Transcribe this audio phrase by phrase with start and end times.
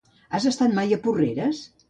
[0.37, 1.63] Has estat mai a Porreres?